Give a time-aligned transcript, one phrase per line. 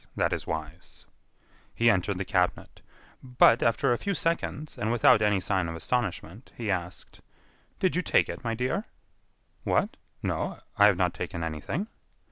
[0.15, 1.05] That is wise."
[1.75, 2.81] He entered the cabinet;
[3.21, 7.21] but, after a few seconds, and without any sign of astonishment, he asked:
[7.79, 8.85] "Did you take it, my dear?"
[9.63, 11.85] "What?....No, I have not taken anything."